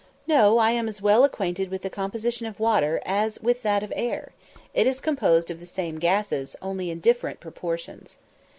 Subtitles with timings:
[0.25, 3.93] "No, I am as well acquainted with the composition of water as with that of
[3.95, 4.31] air;
[4.73, 8.17] it is composed of the same gases, only in different proportions."